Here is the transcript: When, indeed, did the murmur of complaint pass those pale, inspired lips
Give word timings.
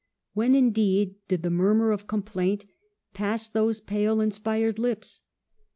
When, 0.33 0.55
indeed, 0.55 1.13
did 1.27 1.43
the 1.43 1.51
murmur 1.51 1.91
of 1.91 2.07
complaint 2.07 2.65
pass 3.13 3.47
those 3.47 3.79
pale, 3.79 4.19
inspired 4.19 4.79
lips 4.79 5.21